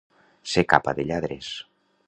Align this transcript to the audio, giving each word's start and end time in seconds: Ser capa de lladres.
Ser 0.53 0.63
capa 0.73 0.95
de 1.01 1.07
lladres. 1.11 1.53